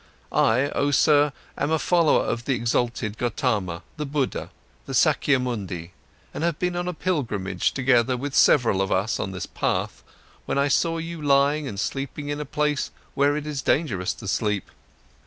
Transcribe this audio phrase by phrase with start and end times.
[0.31, 4.49] I, oh sir, am a follower of the exalted Gotama, the Buddha,
[4.87, 5.91] the Sakyamuni,
[6.33, 10.01] and have been on a pilgrimage together with several of us on this path,
[10.47, 14.27] when I saw you lying and sleeping in a place where it is dangerous to
[14.27, 14.71] sleep.